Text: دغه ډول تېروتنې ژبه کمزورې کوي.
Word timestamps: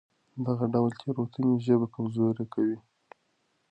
دغه 0.45 0.65
ډول 0.73 0.91
تېروتنې 0.99 1.51
ژبه 1.65 1.87
کمزورې 1.95 2.45
کوي. 2.53 2.77